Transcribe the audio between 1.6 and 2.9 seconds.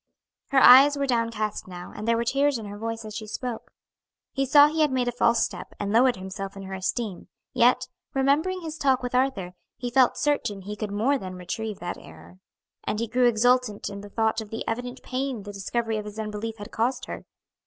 now, and there were tears in her